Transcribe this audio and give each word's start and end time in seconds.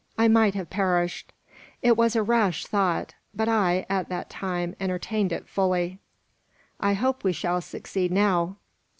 I 0.17 0.27
might 0.27 0.55
have 0.55 0.71
perished. 0.71 1.31
It 1.83 1.95
was 1.95 2.15
a 2.15 2.23
rash 2.23 2.65
thought, 2.65 3.13
but 3.35 3.47
I, 3.47 3.85
at 3.87 4.09
that 4.09 4.31
time, 4.31 4.75
entertained 4.79 5.31
it 5.31 5.47
fully." 5.47 5.99
"I 6.79 6.93
hope 6.93 7.23
we 7.23 7.33
shall 7.33 7.61
succeed 7.61 8.09
now." 8.11 8.55